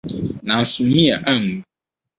Nanso 0.47 0.79
Mia 0.93 1.15
anwu. 1.31 1.55